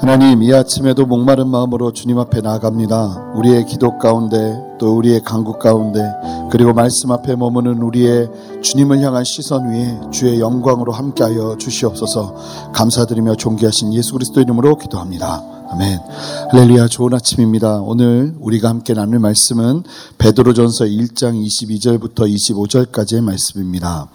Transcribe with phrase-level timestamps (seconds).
[0.00, 3.32] 하나님, 이 아침에도 목마른 마음으로 주님 앞에 나아갑니다.
[3.34, 6.00] 우리의 기도 가운데, 또 우리의 간구 가운데,
[6.50, 8.30] 그리고 말씀 앞에 머무는 우리의
[8.62, 12.34] 주님을 향한 시선 위에 주의 영광으로 함께하여 주시옵소서
[12.72, 15.42] 감사드리며 존귀하신 예수 그리스도 이름으로 기도합니다.
[15.68, 16.00] 아멘.
[16.50, 17.82] 할렐루야 좋은 아침입니다.
[17.82, 19.84] 오늘 우리가 함께 나눌 말씀은
[20.16, 24.08] 베드로전서 1장 22절부터 25절까지의 말씀입니다.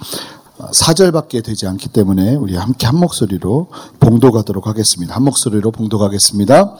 [0.57, 3.67] 4절밖에 되지 않기 때문에 우리 함께 한 목소리로
[3.99, 5.15] 봉독하도록 하겠습니다.
[5.15, 6.75] 한 목소리로 봉독하겠습니다.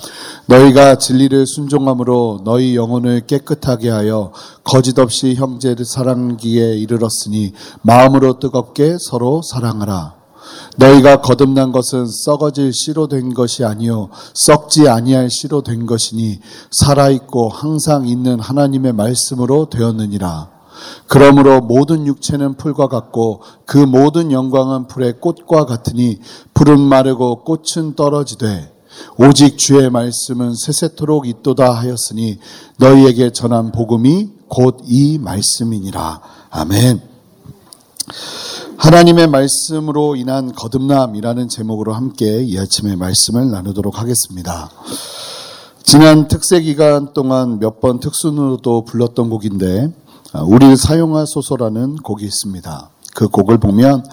[0.48, 4.32] 너희가 진리를 순종함으로 너희 영혼을 깨끗하게 하여
[4.64, 10.16] 거짓 없이 형제를 사랑기에 이르렀으니 마음으로 뜨겁게 서로 사랑하라.
[10.78, 17.50] 너희가 거듭난 것은 썩어질 씨로 된 것이 아니요 썩지 아니할 씨로 된 것이니 살아 있고
[17.50, 20.55] 항상 있는 하나님의 말씀으로 되었느니라.
[21.08, 26.20] 그러므로 모든 육체는 풀과 같고 그 모든 영광은 풀의 꽃과 같으니
[26.54, 28.72] 풀은 마르고 꽃은 떨어지되
[29.18, 32.40] 오직 주의 말씀은 세세토록 있도다 하였으니
[32.78, 36.22] 너희에게 전한 복음이 곧 이 말씀이니라.
[36.52, 37.02] 아멘.
[38.78, 44.70] 하나님의 말씀으로 인한 거듭남이라는 제목으로 함께 이 아침에 말씀을 나누도록 하겠습니다.
[45.84, 50.05] 지난 특세 기간 동안 몇 번 특순으로도 불렀던 곡인데 아,
[50.44, 52.90] 우리를 사용하소서라는 곡이 있습니다.
[53.16, 54.06] 그 곡을 보면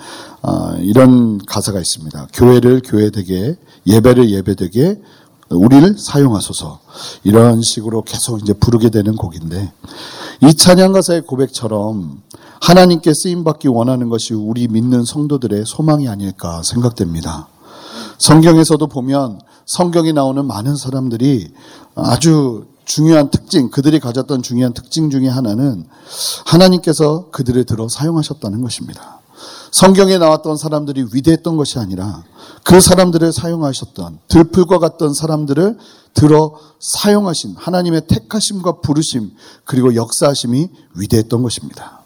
[0.42, 2.28] 아, 이런 가사가 있습니다.
[2.32, 3.56] 교회를 교회되게
[3.86, 5.00] 예배를 예배되게
[5.50, 6.80] 우리를 사용하소서
[7.24, 9.72] 이런 식으로 계속 이제 부르게 되는 곡인데
[10.40, 12.22] 이 찬양 가사의 고백처럼
[12.60, 17.48] 하나님께 쓰임 받기 원하는 것이 우리 믿는 성도들의 소망이 아닐까 생각됩니다.
[18.18, 21.48] 성경에서도 보면 성경에 나오는 많은 사람들이
[21.94, 25.86] 아주 중요한 특징, 그들이 가졌던 중요한 특징 중에 하나는
[26.46, 29.20] 하나님께서 그들을 들어 사용하셨다는 것입니다.
[29.70, 32.24] 성경에 나왔던 사람들이 위대했던 것이 아니라
[32.62, 35.78] 그 사람들을 사용하셨던 들풀과 같던 사람들을
[36.14, 39.32] 들어 사용하신 하나님의 택하심과 부르심
[39.64, 42.02] 그리고 역사하심이 위대했던 것입니다.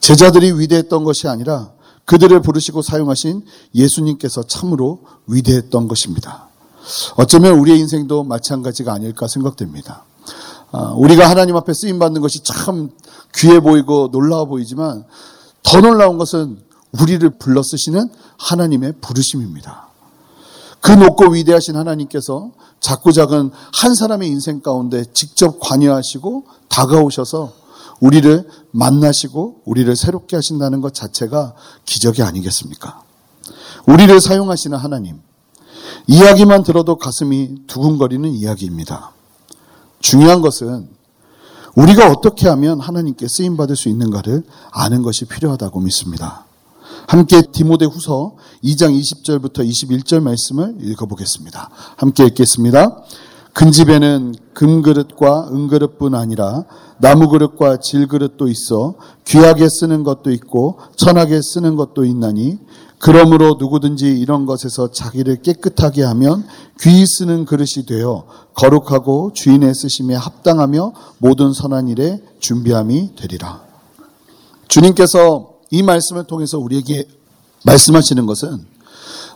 [0.00, 1.70] 제자들이 위대했던 것이 아니라
[2.06, 3.44] 그들을 부르시고 사용하신
[3.74, 6.48] 예수님께서 참으로 위대했던 것입니다.
[7.16, 10.04] 어쩌면 우리의 인생도 마찬가지가 아닐까 생각됩니다.
[10.72, 12.90] 아, 우리가 하나님 앞에 쓰임 받는 것이 참
[13.36, 15.04] 귀해 보이고 놀라워 보이지만
[15.62, 16.58] 더 놀라운 것은
[17.00, 18.08] 우리를 불러 쓰시는
[18.38, 19.88] 하나님의 부르심입니다.
[20.80, 22.50] 그 높고 위대하신 하나님께서
[22.80, 27.52] 작고 작은 한 사람의 인생 가운데 직접 관여하시고 다가오셔서
[28.00, 31.54] 우리를 만나시고 우리를 새롭게 하신다는 것 자체가
[31.86, 33.02] 기적이 아니겠습니까?
[33.86, 35.22] 우리를 사용하시는 하나님.
[36.06, 39.12] 이야기만 들어도 가슴이 두근거리는 이야기입니다.
[40.00, 40.88] 중요한 것은
[41.74, 46.44] 우리가 어떻게 하면 하나님께 쓰임 받을 수 있는가를 아는 것이 필요하다고 믿습니다.
[47.06, 51.70] 함께 디모데 후서 2장 20절부터 21절 말씀을 읽어보겠습니다.
[51.96, 53.02] 함께 읽겠습니다.
[53.52, 56.64] 큰 집에는 금그릇과 은그릇뿐 아니라
[56.98, 58.94] 나무그릇과 질그릇도 있어
[59.26, 62.58] 귀하게 쓰는 것도 있고 천하게 쓰는 것도 있나니
[63.04, 66.42] 그러므로 누구든지 이런 것에서 자기를 깨끗하게 하면
[66.80, 73.60] 귀히 쓰는 그릇이 되어 거룩하고 주인의 쓰심에 합당하며 모든 선한 일에 준비함이 되리라.
[74.68, 77.04] 주님께서 이 말씀을 통해서 우리에게
[77.66, 78.64] 말씀하시는 것은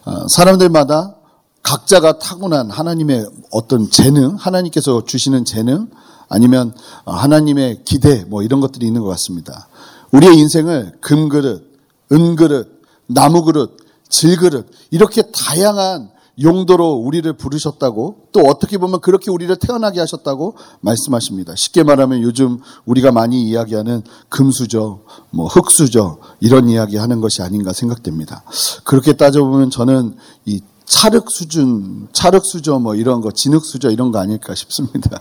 [0.07, 1.17] 어, 사람들마다
[1.62, 5.91] 각자가 타고난 하나님의 어떤 재능, 하나님께서 주시는 재능,
[6.31, 6.73] 아니면
[7.05, 9.69] 하나님의 기대, 뭐 이런 것들이 있는 것 같습니다.
[10.12, 11.69] 우리의 인생을 금그릇,
[12.11, 12.78] 은그릇,
[13.09, 13.77] 나무 그릇,
[14.09, 16.11] 질 그릇 이렇게 다양한
[16.41, 21.55] 용도로 우리를 부르셨다고 또 어떻게 보면 그렇게 우리를 태어나게 하셨다고 말씀하십니다.
[21.57, 28.45] 쉽게 말하면 요즘 우리가 많이 이야기하는 금수저, 뭐 흙수저 이런 이야기 하는 것이 아닌가 생각됩니다.
[28.85, 34.21] 그렇게 따져보면 저는 이 차륵 수준, 차륵 수저 뭐 이런 거, 진흙 수저 이런 거
[34.21, 35.21] 아닐까 싶습니다.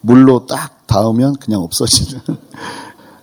[0.00, 2.20] 물로 딱 닿으면 그냥 없어지는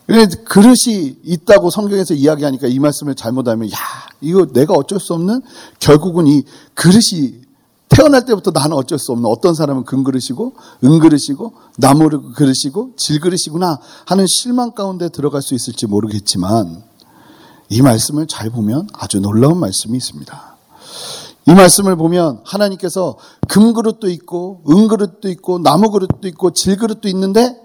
[0.06, 3.78] 그릇이 있다고 성경에서 이야기하니까 이 말씀을 잘못하면 야
[4.22, 5.42] 이거 내가 어쩔 수 없는
[5.80, 6.44] 결국은 이
[6.74, 7.44] 그릇이
[7.90, 10.54] 태어날 때부터 나는 어쩔 수 없는 어떤 사람은 금그릇이고
[10.84, 16.84] 은그릇이고 나무 그릇이고 질그릇이구나 하는 실망 가운데 들어갈 수 있을지 모르겠지만
[17.70, 20.54] 이 말씀을 잘 보면 아주 놀라운 말씀이 있습니다.
[21.46, 23.18] 이 말씀을 보면 하나님께서
[23.48, 27.56] 금그릇도 있고 은그릇도 있고 나무 그릇도 있고 질그릇도 있는데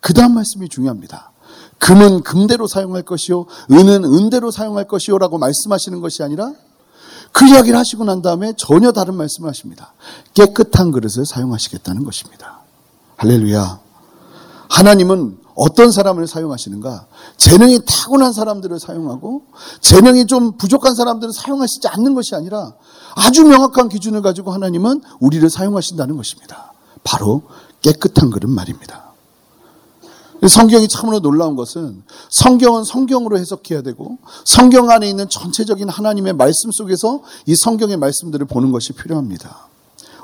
[0.00, 1.32] 그 다음 말씀이 중요합니다.
[1.78, 6.52] 금은 금대로 사용할 것이요, 은은 은대로 사용할 것이요 라고 말씀하시는 것이 아니라
[7.32, 9.92] 그 이야기를 하시고 난 다음에 전혀 다른 말씀을 하십니다.
[10.34, 12.60] 깨끗한 그릇을 사용하시겠다는 것입니다.
[13.16, 13.80] 할렐루야.
[14.68, 17.06] 하나님은 어떤 사람을 사용하시는가?
[17.38, 19.44] 재능이 타고난 사람들을 사용하고
[19.80, 22.74] 재능이 좀 부족한 사람들을 사용하시지 않는 것이 아니라
[23.14, 26.72] 아주 명확한 기준을 가지고 하나님은 우리를 사용하신다는 것입니다.
[27.04, 27.42] 바로
[27.80, 29.05] 깨끗한 그릇 말입니다.
[30.46, 37.22] 성경이 참으로 놀라운 것은 성경은 성경으로 해석해야 되고 성경 안에 있는 전체적인 하나님의 말씀 속에서
[37.46, 39.68] 이 성경의 말씀들을 보는 것이 필요합니다.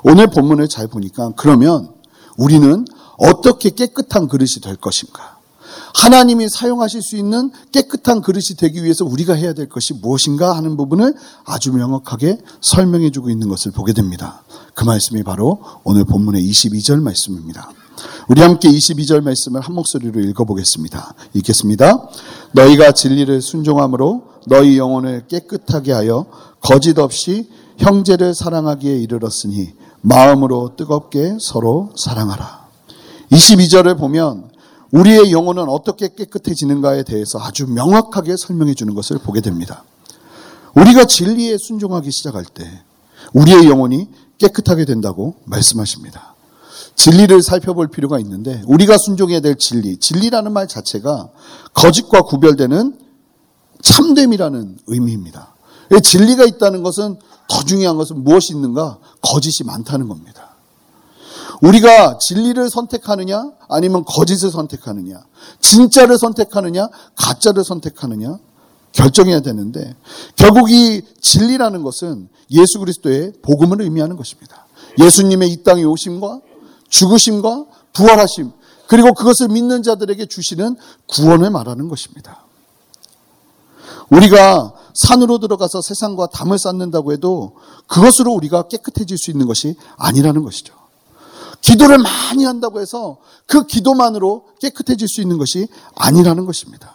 [0.03, 1.89] 오늘 본문을 잘 보니까 그러면
[2.37, 2.85] 우리는
[3.17, 5.37] 어떻게 깨끗한 그릇이 될 것인가?
[5.95, 11.15] 하나님이 사용하실 수 있는 깨끗한 그릇이 되기 위해서 우리가 해야 될 것이 무엇인가 하는 부분을
[11.45, 14.43] 아주 명확하게 설명해 주고 있는 것을 보게 됩니다.
[14.73, 17.71] 그 말씀이 바로 오늘 본문의 22절 말씀입니다.
[18.27, 21.13] 우리 함께 22절 말씀을 한 목소리로 읽어보겠습니다.
[21.33, 22.09] 읽겠습니다.
[22.53, 26.25] 너희가 진리를 순종함으로 너희 영혼을 깨끗하게 하여
[26.61, 32.67] 거짓 없이 형제를 사랑하기에 이르렀으니 마음으로 뜨겁게 서로 사랑하라.
[33.31, 34.51] 22절을 보면
[34.91, 39.83] 우리의 영혼은 어떻게 깨끗해지는가에 대해서 아주 명확하게 설명해 주는 것을 보게 됩니다.
[40.75, 42.69] 우리가 진리에 순종하기 시작할 때
[43.33, 44.07] 우리의 영혼이
[44.37, 46.32] 깨끗하게 된다고 말씀하십니다.
[46.95, 51.29] 진리를 살펴볼 필요가 있는데 우리가 순종해야 될 진리, 진리라는 말 자체가
[51.73, 52.97] 거짓과 구별되는
[53.81, 55.53] 참됨이라는 의미입니다.
[56.01, 57.17] 진리가 있다는 것은
[57.49, 58.99] 더 중요한 것은 무엇이 있는가?
[59.21, 60.55] 거짓이 많다는 겁니다.
[61.61, 65.23] 우리가 진리를 선택하느냐, 아니면 거짓을 선택하느냐,
[65.59, 68.37] 진짜를 선택하느냐, 가짜를 선택하느냐,
[68.91, 69.95] 결정해야 되는데,
[70.35, 74.67] 결국 이 진리라는 것은 예수 그리스도의 복음을 의미하는 것입니다.
[74.99, 76.41] 예수님의 이 땅에 오심과
[76.93, 78.51] 죽으심과 부활하심,
[78.87, 80.75] 그리고 그것을 믿는 자들에게 주시는
[81.07, 82.45] 구원을 말하는 것입니다.
[84.09, 87.55] 우리가 산으로 들어가서 세상과 담을 쌓는다고 해도
[87.87, 90.75] 그것으로 우리가 깨끗해질 수 있는 것이 아니라는 것이죠.
[91.61, 93.17] 기도를 많이 한다고 해서
[93.47, 96.93] 그 기도만으로 깨끗해질 수 있는 것이 아니라는 것입니다.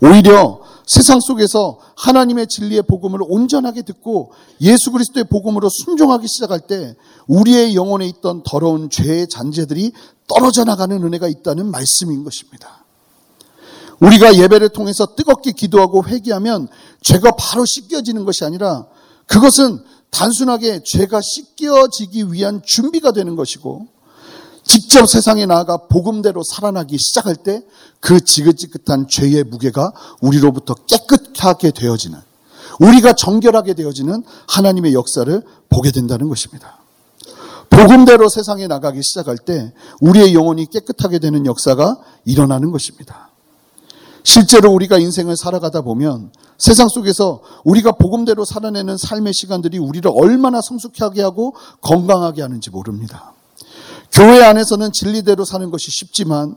[0.00, 6.96] 오히려 세상 속에서 하나님의 진리의 복음을 온전하게 듣고 예수 그리스도의 복음으로 순종하기 시작할 때
[7.28, 9.92] 우리의 영혼에 있던 더러운 죄의 잔재들이
[10.26, 12.84] 떨어져 나가는 은혜가 있다는 말씀인 것입니다.
[14.00, 16.66] 우리가 예배를 통해서 뜨겁게 기도하고 회개하면
[17.02, 18.88] 죄가 바로 씻겨지는 것이 아니라
[19.26, 23.86] 그것은 단순하게 죄가 씻겨지기 위한 준비가 되는 것이고
[24.70, 27.62] 직접 세상에 나아가 복음대로 살아나기 시작할 때
[28.00, 32.18] 그 지긋지긋한 죄의 무게가 우리로부터 깨끗하게 되어지는
[32.80, 36.78] 우리가 정결하게 되어지는 하나님의 역사를 보게 된다는 것입니다.
[37.68, 43.28] 복음대로 세상에 나가기 시작할 때 우리의 영혼이 깨끗하게 되는 역사가 일어나는 것입니다.
[44.24, 51.22] 실제로 우리가 인생을 살아가다 보면 세상 속에서 우리가 복음대로 살아내는 삶의 시간들이 우리를 얼마나 성숙하게
[51.22, 53.34] 하고 건강하게 하는지 모릅니다.
[54.12, 56.56] 교회 안에서는 진리대로 사는 것이 쉽지만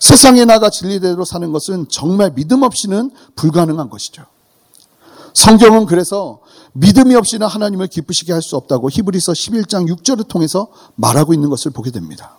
[0.00, 4.24] 세상에 나가 진리대로 사는 것은 정말 믿음 없이는 불가능한 것이죠.
[5.34, 6.40] 성경은 그래서
[6.72, 11.90] 믿음이 없이는 하나님을 기쁘시게 할 수 없다고 히브리서 11장 6절을 통해서 말하고 있는 것을 보게
[11.90, 12.38] 됩니다.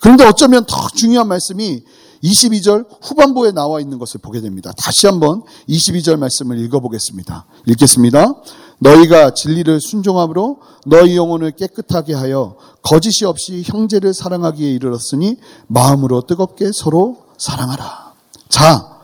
[0.00, 1.82] 그런데 어쩌면 더 중요한 말씀이
[2.22, 4.72] 22절 후반부에 나와 있는 것을 보게 됩니다.
[4.76, 7.46] 다시 한번 22절 말씀을 읽어보겠습니다.
[7.66, 8.34] 읽겠습니다.
[8.78, 15.36] 너희가 진리를 순종함으로 너희 영혼을 깨끗하게 하여 거짓이 없이 형제를 사랑하기에 이르렀으니
[15.66, 18.14] 마음으로 뜨겁게 서로 사랑하라.
[18.48, 18.98] 자,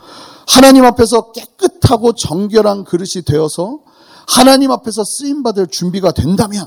[0.47, 3.81] 하나님 앞에서 깨끗하고 정결한 그릇이 되어서
[4.26, 6.67] 하나님 앞에서 쓰임 받을 준비가 된다면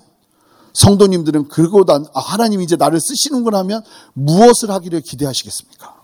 [0.73, 3.81] 성도님들은 그러고 난 아, 하나님 이제 나를 쓰시는구나 하면
[4.13, 5.95] 무엇을 하기를 기대하시겠습니까?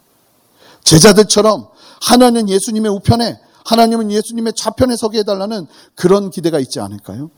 [0.83, 1.67] 제자들처럼
[2.01, 7.31] 하나는 예수님의 우편에 하나님은 예수님의 좌편에 서게 해달라는 그런 기대가 있지 않을까요?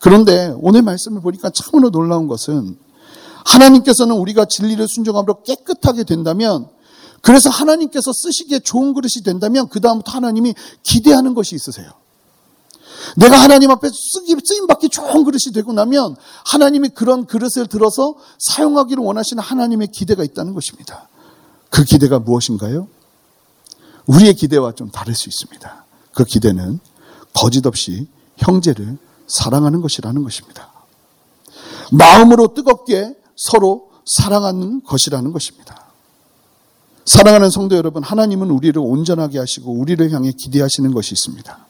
[0.00, 2.76] 그런데 오늘 말씀을 보니까 참으로 놀라운 것은
[3.44, 6.68] 하나님께서는 우리가 진리를 순종함으로 깨끗하게 된다면
[7.20, 11.90] 그래서 하나님께서 쓰시기에 좋은 그릇이 된다면 그다음부터 하나님이 기대하는 것이 있으세요.
[13.16, 19.42] 내가 하나님 앞에 쓰임 받기 좋은 그릇이 되고 나면 하나님이 그런 그릇을 들어서 사용하기를 원하시는
[19.42, 21.08] 하나님의 기대가 있다는 것입니다.
[21.70, 22.88] 그 기대가 무엇인가요?
[24.06, 25.84] 우리의 기대와 좀 다를 수 있습니다.
[26.12, 26.80] 그 기대는
[27.32, 28.06] 거짓 없이
[28.36, 30.72] 형제를 사랑하는 것이라는 것입니다.
[31.92, 35.84] 마음으로 뜨겁게 서로 사랑하는 것이라는 것입니다.
[37.04, 41.66] 사랑하는 성도 여러분, 하나님은 우리를 온전하게 하시고 우리를 향해 기대하시는 것이 있습니다.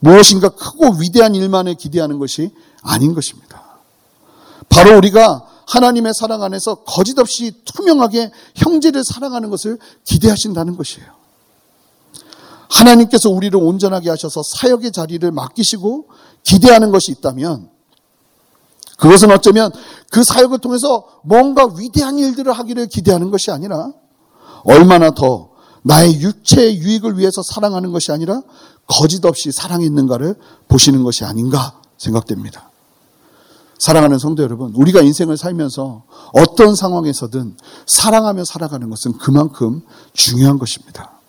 [0.00, 2.50] 무엇인가 크고 위대한 일만을 기대하는 것이
[2.82, 3.62] 아닌 것입니다.
[4.68, 11.21] 바로 우리가 하나님의 사랑 안에서 거짓 없이 투명하게 형제를 사랑하는 것을 기대하신다는 것이에요.
[12.72, 16.08] 하나님께서 우리를 온전하게 하셔서 사역의 자리를 맡기시고
[16.42, 17.70] 기대하는 것이 있다면
[18.98, 19.70] 그것은 어쩌면
[20.10, 23.92] 그 사역을 통해서 뭔가 위대한 일들을 하기를 기대하는 것이 아니라
[24.64, 25.50] 얼마나 더
[25.82, 28.42] 나의 육체의 유익을 위해서 사랑하는 것이 아니라
[28.86, 30.36] 거짓 없이 사랑했는가를
[30.68, 32.70] 보시는 것이 아닌가 생각됩니다.
[33.78, 37.56] 사랑하는 성도 여러분, 우리가 인생을 살면서 어떤 상황에서든
[37.88, 41.21] 사랑하며 살아가는 것은 그만큼 중요한 것입니다.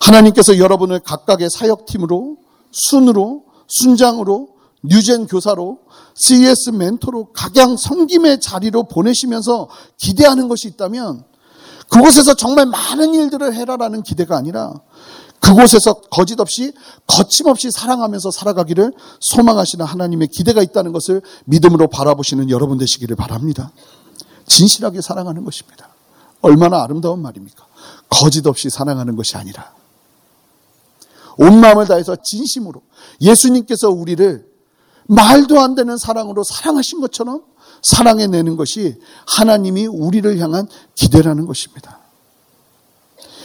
[0.00, 2.36] 하나님께서 여러분을 각각의 사역팀으로,
[2.70, 4.48] 순으로, 순장으로,
[4.82, 5.78] 뉴젠 교사로,
[6.14, 11.24] CS 멘토로 각양 섬김의 자리로 보내시면서 기대하는 것이 있다면
[11.88, 14.74] 그곳에서 정말 많은 일들을 해라라는 기대가 아니라
[15.40, 16.72] 그곳에서 거짓 없이
[17.06, 23.70] 거침없이 사랑하면서 살아가기를 소망하시는 하나님의 기대가 있다는 것을 믿음으로 바라보시는 여러분 되시기를 바랍니다.
[24.46, 25.88] 진실하게 사랑하는 것입니다.
[26.40, 27.66] 얼마나 아름다운 말입니까?
[28.08, 29.72] 거짓 없이 사랑하는 것이 아니라
[31.38, 32.82] 온 마음을 다해서 진심으로
[33.20, 34.46] 예수님께서 우리를
[35.06, 37.42] 말도 안 되는 사랑으로 사랑하신 것처럼
[37.82, 42.00] 사랑해내는 것이 하나님이 우리를 향한 기대라는 것입니다.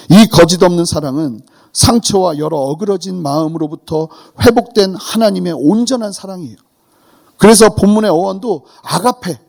[0.09, 4.09] 이 거짓 없는 사랑은 상처와 여러 어그러진 마음으로부터
[4.41, 6.57] 회복된 하나님의 온전한 사랑이에요.
[7.37, 9.39] 그래서 본문의 어원도 아가페,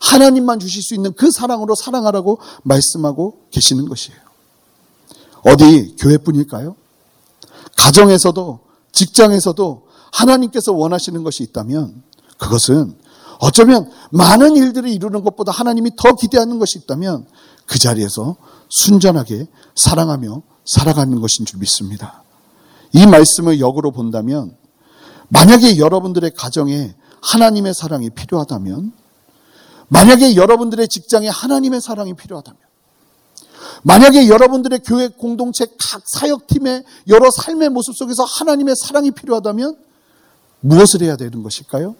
[0.00, 4.18] 하나님만 주실 수 있는 그 사랑으로 사랑하라고 말씀하고 계시는 것이에요.
[5.44, 6.76] 어디 교회뿐일까요?
[7.78, 8.60] 가정에서도
[8.92, 12.02] 직장에서도 하나님께서 원하시는 것이 있다면
[12.36, 12.96] 그것은
[13.40, 17.26] 어쩌면 많은 일들을 이루는 것보다 하나님이 더 기대하는 것이 있다면
[17.66, 18.36] 그 자리에서
[18.68, 22.24] 순전하게 사랑하며 살아가는 것인 줄 믿습니다.
[22.92, 24.56] 이 말씀을 역으로 본다면
[25.28, 28.92] 만약에 여러분들의 가정에 하나님의 사랑이 필요하다면
[29.88, 32.67] 만약에 여러분들의 직장에 하나님의 사랑이 필요하다면
[33.82, 39.76] 만약에 여러분들의 교회 공동체 각 사역팀의 여러 삶의 모습 속에서 하나님의 사랑이 필요하다면
[40.60, 41.94] 무엇을 해야 되는 것일까요?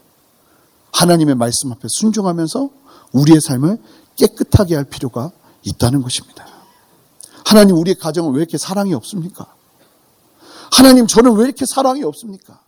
[0.92, 2.70] 하나님의 말씀 앞에 순종하면서
[3.12, 3.78] 우리의 삶을
[4.16, 5.30] 깨끗하게 할 필요가
[5.62, 6.46] 있다는 것입니다.
[7.44, 9.54] 하나님 우리의 가정은 왜 이렇게 사랑이 없습니까?
[10.70, 12.60] 하나님 저는 왜 이렇게 사랑이 없습니까?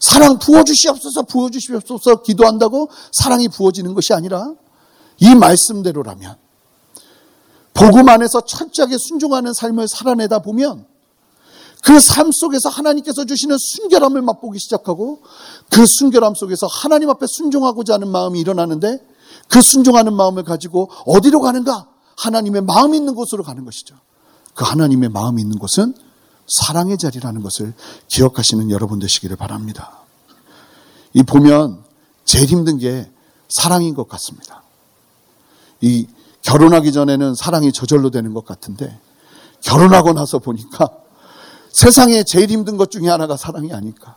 [0.00, 4.54] 사랑 부어주시옵소서 부어주시옵소서 기도한다고 사랑이 부어지는 것이 아니라
[5.18, 6.36] 이 말씀대로라면
[7.74, 10.86] 복음 안에서 철저하게 순종하는 삶을 살아내다 보면
[11.82, 15.22] 그 삶 속에서 하나님께서 주시는 순결함을 맛보기 시작하고
[15.70, 18.98] 그 순결함 속에서 하나님 앞에 순종하고자 하는 마음이 일어나는데
[19.48, 21.88] 그 순종하는 마음을 가지고 어디로 가는가?
[22.16, 23.96] 하나님의 마음이 있는 곳으로 가는 것이죠.
[24.54, 25.94] 그 하나님의 마음이 있는 곳은
[26.46, 27.72] 사랑의 자리라는 것을
[28.08, 30.00] 기억하시는 여러분 되시기를 바랍니다.
[31.14, 31.82] 이 보면
[32.24, 33.10] 제일 힘든 게
[33.48, 34.62] 사랑인 것 같습니다.
[35.80, 36.06] 이
[36.42, 38.98] 결혼하기 전에는 사랑이 저절로 되는 것 같은데
[39.60, 40.88] 결혼하고 나서 보니까
[41.70, 44.16] 세상에 제일 힘든 것 중에 하나가 사랑이 아닐까.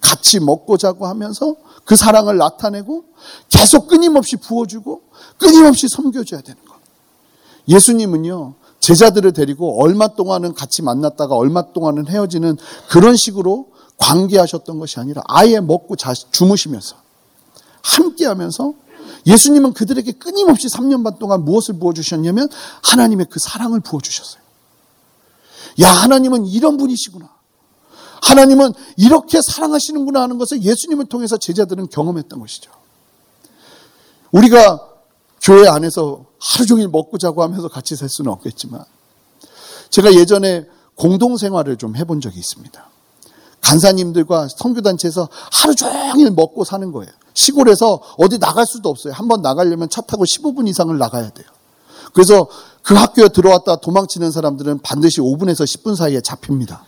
[0.00, 3.04] 같이 먹고 자고 하면서 그 사랑을 나타내고
[3.48, 5.02] 계속 끊임없이 부어주고
[5.38, 6.74] 끊임없이 섬겨줘야 되는 것.
[7.68, 12.56] 예수님은요, 제자들을 데리고 얼마 동안은 같이 만났다가 얼마 동안은 헤어지는
[12.88, 16.96] 그런 식으로 관계하셨던 것이 아니라 아예 먹고 자, 주무시면서
[17.82, 18.74] 함께 하면서
[19.26, 22.48] 예수님은 그들에게 끊임없이 3년 반 동안 무엇을 부어주셨냐면
[22.82, 24.42] 하나님의 그 사랑을 부어주셨어요.
[25.80, 27.30] 야, 하나님은 이런 분이시구나.
[28.22, 32.70] 하나님은 이렇게 사랑하시는구나 하는 것을 예수님을 통해서 제자들은 경험했던 것이죠.
[34.30, 34.88] 우리가
[35.40, 38.84] 교회 안에서 하루 종일 먹고 자고 하면서 같이 살 수는 없겠지만
[39.90, 42.91] 제가 예전에 공동생활을 좀 해본 적이 있습니다.
[43.76, 47.10] 간사님들과 성교단체에서 하루 종일 먹고 사는 거예요.
[47.34, 49.14] 시골에서 어디 나갈 수도 없어요.
[49.14, 51.46] 한 번 나가려면 차 타고 15분 이상을 나가야 돼요.
[52.12, 52.46] 그래서
[52.82, 56.84] 그 학교에 들어왔다 도망치는 사람들은 반드시 5분에서 10분 사이에 잡힙니다.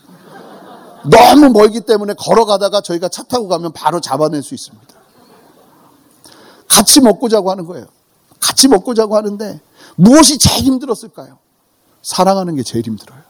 [1.11, 4.87] 너무 멀기 때문에 걸어가다가 저희가 차 타고 가면 바로 잡아낼 수 있습니다.
[6.69, 7.87] 같이 먹고 자고 하는 거예요.
[8.41, 9.61] 같이 먹고 자고 하는데
[9.97, 11.39] 무엇이 제일 힘들었을까요?
[12.03, 13.21] 사랑하는 게 제일 힘들어요.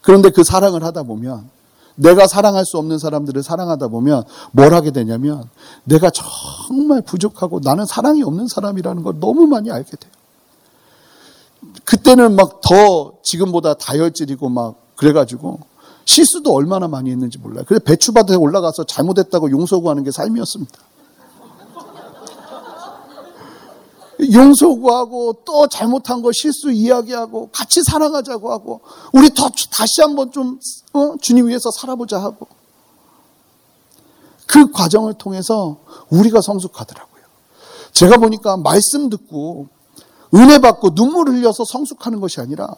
[0.00, 1.50] 그런데 그 사랑을 하다 보면
[1.94, 5.44] 내가 사랑할 수 없는 사람들을 사랑하다 보면 뭘 하게 되냐면
[5.84, 10.12] 내가 정말 부족하고 나는 사랑이 없는 사람이라는 걸 너무 많이 알게 돼요.
[11.84, 15.60] 그때는 막 더 지금보다 다혈질이고 막 그래가지고
[16.04, 17.64] 실수도 얼마나 많이 했는지 몰라요.
[17.66, 20.72] 그래서 배추밭에 올라가서 잘못했다고 용서 구하는 게 삶이었습니다.
[24.32, 28.80] 용서 구하고 또 잘못한 거 실수 이야기하고 같이 사랑하자고 하고
[29.12, 30.60] 우리 더 다시 한번 좀
[30.92, 31.16] 어?
[31.20, 32.46] 주님 위해서 살아보자 하고
[34.46, 35.78] 그 과정을 통해서
[36.10, 37.22] 우리가 성숙하더라고요.
[37.92, 39.68] 제가 보니까 말씀 듣고
[40.34, 42.68] 은혜 받고 눈물 흘려서 성숙하는 것이 아니라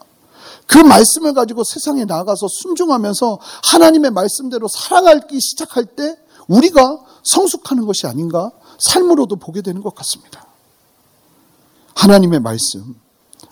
[0.67, 8.51] 그 말씀을 가지고 세상에 나가서 순종하면서 하나님의 말씀대로 살아가기 시작할 때 우리가 성숙하는 것이 아닌가
[8.79, 10.44] 삶으로도 보게 되는 것 같습니다.
[12.05, 12.95] 하나님의 말씀,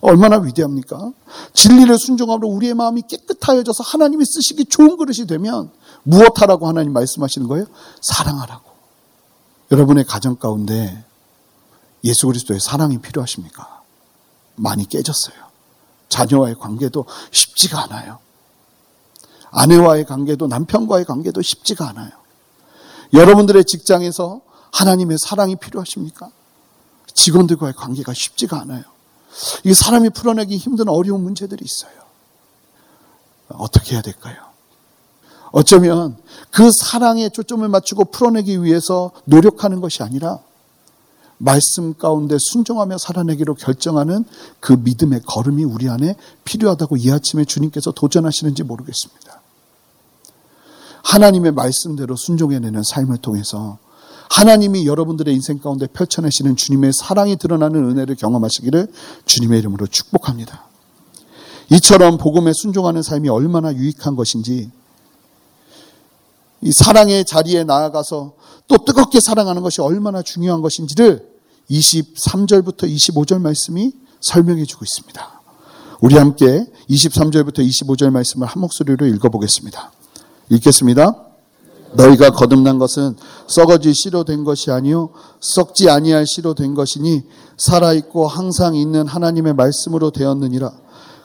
[0.01, 1.11] 얼마나 위대합니까?
[1.53, 5.71] 진리를 순종함으로 우리의 마음이 깨끗하여져서 하나님이 쓰시기 좋은 그릇이 되면
[6.03, 7.65] 무엇하라고 하나님 말씀하시는 거예요?
[8.01, 8.69] 사랑하라고.
[9.71, 11.03] 여러분의 가정 가운데
[12.03, 13.81] 예수 그리스도의 사랑이 필요하십니까?
[14.55, 15.35] 많이 깨졌어요.
[16.09, 18.19] 자녀와의 관계도 쉽지가 않아요.
[19.51, 22.11] 아내와의 관계도 남편과의 관계도 쉽지가 않아요.
[23.13, 24.41] 여러분들의 직장에서
[24.71, 26.29] 하나님의 사랑이 필요하십니까?
[27.13, 28.83] 직원들과의 관계가 쉽지가 않아요.
[29.63, 32.03] 이 사람이 풀어내기 힘든 어려운 문제들이 있어요.
[33.49, 34.35] 어떻게 해야 될까요?
[35.51, 36.17] 어쩌면
[36.51, 40.39] 그 사랑에 초점을 맞추고 풀어내기 위해서 노력하는 것이 아니라
[41.37, 44.25] 말씀 가운데 순종하며 살아내기로 결정하는
[44.59, 49.41] 그 믿음의 걸음이 우리 안에 필요하다고 이 아침에 주님께서 도전하시는지 모르겠습니다.
[51.03, 53.77] 하나님의 말씀대로 순종해내는 삶을 통해서
[54.29, 58.87] 하나님이 여러분들의 인생 가운데 펼쳐내시는 주님의 사랑이 드러나는 은혜를 경험하시기를
[59.25, 60.67] 주님의 이름으로 축복합니다.
[61.71, 64.69] 이처럼 복음에 순종하는 삶이 얼마나 유익한 것인지
[66.61, 68.33] 이 사랑의 자리에 나아가서
[68.67, 71.27] 또 뜨겁게 사랑하는 것이 얼마나 중요한 것인지를
[71.69, 75.41] 23절부터 25절 말씀이 설명해 주고 있습니다.
[76.01, 79.91] 우리 함께 23절부터 25절 말씀을 한 목소리로 읽어보겠습니다.
[80.49, 81.32] 읽겠습니다.
[81.95, 83.15] 너희가 거듭난 것은
[83.47, 85.09] 썩어질 씨로 된 것이 아니요
[85.39, 87.23] 썩지 아니할 씨로 된 것이니
[87.57, 90.71] 살아 있고 항상 있는 하나님의 말씀으로 되었느니라.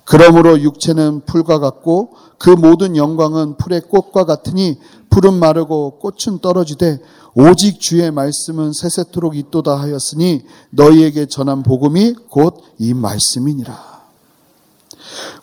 [0.05, 4.79] 그러므로 육체는 풀과 같고 그 모든 영광은 풀의 꽃과 같으니
[5.11, 7.01] 풀은 마르고 꽃은 떨어지되
[7.35, 13.99] 오직 주의 말씀은 세세토록 있도다 하였으니 너희에게 전한 복음이 곧 이 말씀이니라.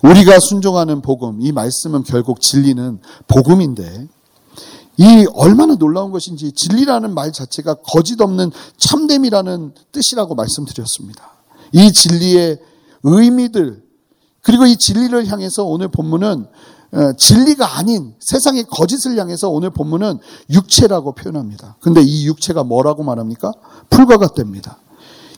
[0.04, 4.08] 우리가 순종하는 복음, 이 말씀은 결국 진리는 복음인데
[4.98, 11.32] 이 얼마나 놀라운 것인지 진리라는 말 자체가 거짓 없는 참됨이라는 뜻이라고 말씀드렸습니다.
[11.72, 12.60] 이 진리의
[13.04, 13.84] 의미들
[14.42, 16.48] 그리고 이 진리를 향해서 오늘 본문은
[16.94, 21.76] 어, 진리가 아닌 세상의 거짓을 향해서 오늘 본문은 육체라고 표현합니다.
[21.82, 23.52] 근데 이 육체가 뭐라고 말합니까?
[23.90, 24.78] 풀과 같답니다.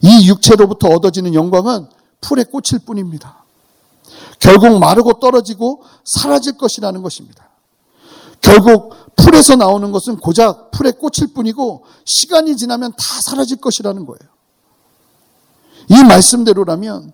[0.01, 1.87] 이 육체로부터 얻어지는 영광은
[2.21, 3.43] 풀의 꽃일 뿐입니다.
[4.39, 7.49] 결국 마르고 떨어지고 사라질 것이라는 것입니다.
[8.41, 14.19] 결국 풀에서 나오는 것은 고작 풀의 꽃일 뿐이고 시간이 지나면 다 사라질 것이라는 거예요.
[15.89, 17.13] 이 말씀대로라면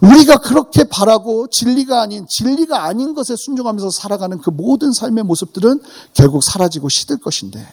[0.00, 5.80] 우리가 그렇게 바라고 진리가 아닌 진리가 아닌 것에 순종하면서 살아가는 그 모든 삶의 모습들은
[6.14, 7.66] 결국 사라지고 시들 것인데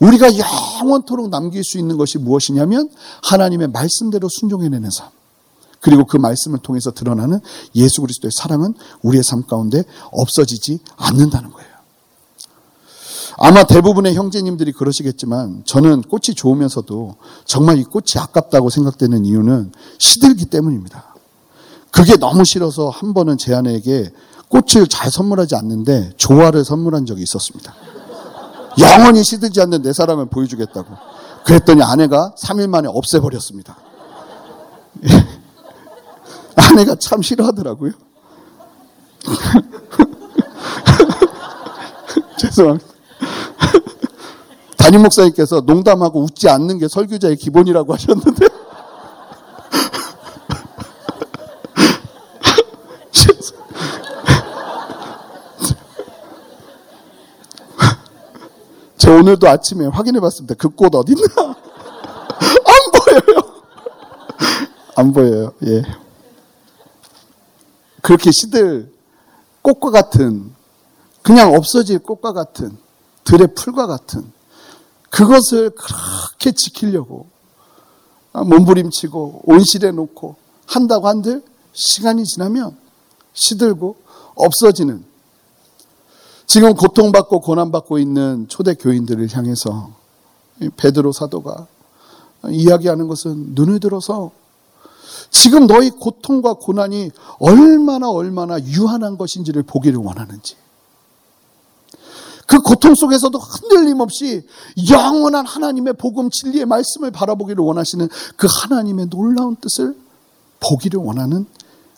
[0.00, 0.28] 우리가
[0.80, 2.90] 영원토록 남길 수 있는 것이 무엇이냐면
[3.22, 5.08] 하나님의 말씀대로 순종해내는 삶.
[5.80, 7.40] 그리고 그 말씀을 통해서 드러나는
[7.74, 11.71] 예수 그리스도의 사랑은 우리의 삶 가운데 없어지지 않는다는 거예요.
[13.38, 21.14] 아마 대부분의 형제님들이 그러시겠지만 저는 꽃이 좋으면서도 정말 이 꽃이 아깝다고 생각되는 이유는 시들기 때문입니다.
[21.90, 24.10] 그게 너무 싫어서 한 번은 제 아내에게
[24.48, 27.74] 꽃을 잘 선물하지 않는데 조화를 선물한 적이 있었습니다.
[28.78, 30.88] 영원히 시들지 않는 내 사랑을 보여주겠다고.
[31.44, 33.76] 그랬더니 아내가 3일 만에 없애버렸습니다.
[36.56, 37.92] 아내가 참 싫어하더라고요.
[42.38, 42.91] 죄송합니다.
[44.76, 48.46] 담임 목사님께서 농담하고 웃지 않는 게 설교자의 기본이라고 하셨는데
[58.96, 60.54] 저 오늘도 아침에 확인해 봤습니다.
[60.54, 61.26] 그 꽃 어딨나?
[61.36, 63.52] 안 보여요.
[64.96, 65.52] 안 보여요.
[65.66, 65.82] 예.
[68.00, 68.92] 그렇게 시들
[69.62, 70.52] 꽃과 같은
[71.22, 72.76] 그냥 없어질 꽃과 같은
[73.24, 74.30] 들의 풀과 같은
[75.10, 77.26] 그것을 그렇게 지키려고
[78.32, 82.76] 몸부림치고 온실에 놓고 한다고 한들 시간이 지나면
[83.34, 83.96] 시들고
[84.34, 85.04] 없어지는
[86.46, 89.90] 지금 고통받고 고난받고 있는 초대 교인들을 향해서
[90.76, 91.66] 베드로 사도가
[92.50, 94.32] 이야기하는 것은 눈을 들어서
[95.30, 100.56] 지금 너희 고통과 고난이 얼마나 얼마나 유한한 것인지를 보기를 원하는지
[102.52, 104.46] 그 고통 속에서도 흔들림 없이
[104.90, 109.96] 영원한 하나님의 복음 진리의 말씀을 바라보기를 원하시는 그 하나님의 놀라운 뜻을
[110.60, 111.46] 보기를 원하는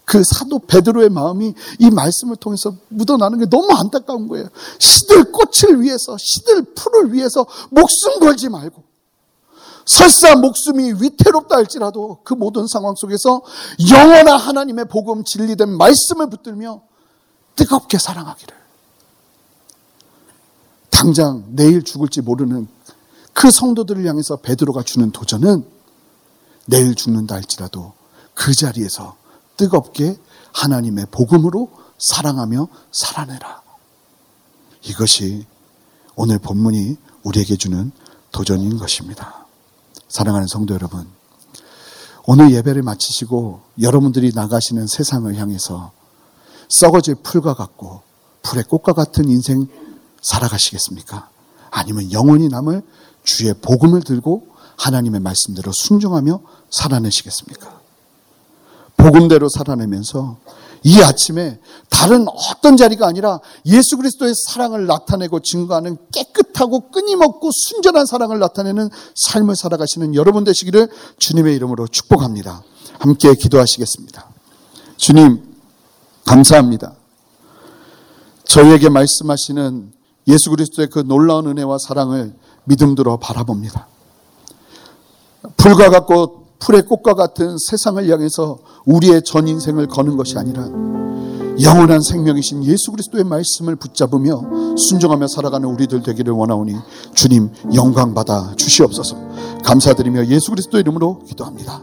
[0.04, 4.46] 그 사도 베드로의 마음이 이 말씀을 통해서 묻어나는 게 너무 안타까운 거예요.
[4.78, 8.80] 시들 꽃을 위해서, 시들 풀을 위해서 목숨 걸지 말고,
[9.84, 13.42] 설사 목숨이 위태롭다 할지라도 그 모든 상황 속에서
[13.90, 16.80] 영원한 하나님의 복음 진리된 말씀을 붙들며
[17.56, 18.63] 뜨겁게 사랑하기를.
[21.04, 22.66] 당장 내일 죽을지 모르는
[23.34, 25.68] 그 성도들을 향해서 베드로가 주는 도전은
[26.64, 27.92] 내일 죽는다 할지라도
[28.32, 29.14] 그 자리에서
[29.58, 30.18] 뜨겁게
[30.54, 33.60] 하나님의 복음으로 사랑하며 살아내라.
[34.84, 35.44] 이것이
[36.16, 37.92] 오늘 본문이 우리에게 주는
[38.32, 39.46] 도전인 것입니다.
[40.08, 41.06] 사랑하는 성도 여러분,
[42.24, 45.92] 오늘 예배를 마치시고 여러분들이 나가시는 세상을 향해서
[46.70, 48.00] 썩어질 풀과 같고
[48.42, 49.68] 풀의 꽃과 같은 인생
[50.24, 51.28] 살아가시겠습니까?
[51.70, 52.82] 아니면 영원히 남을
[53.22, 57.80] 주의 복음을 들고 하나님의 말씀대로 순종하며 살아내시겠습니까?
[58.96, 60.38] 복음대로 살아내면서
[60.82, 61.58] 이 아침에
[61.88, 69.56] 다른 어떤 자리가 아니라 예수 그리스도의 사랑을 나타내고 증거하는 깨끗하고 끊임없고 순전한 사랑을 나타내는 삶을
[69.56, 72.62] 살아가시는 여러분 되시기를 주님의 이름으로 축복합니다.
[72.98, 74.28] 함께 기도하시겠습니다.
[74.96, 75.56] 주님,
[76.26, 76.94] 감사합니다.
[78.44, 79.92] 저희에게 말씀하시는
[80.28, 82.34] 예수 그리스도의 그 놀라운 은혜와 사랑을
[82.64, 83.88] 믿음들어 바라봅니다.
[85.56, 90.66] 불과 같고 풀의 꽃과 같은 세상을 향해서 우리의 전 인생을 거는 것이 아니라
[91.60, 96.74] 영원한 생명이신 예수 그리스도의 말씀을 붙잡으며 순종하며 살아가는 우리들 되기를 원하오니
[97.14, 99.16] 주님 영광 받아 주시옵소서.
[99.62, 101.82] 감사드리며 예수 그리스도 이름으로 기도합니다.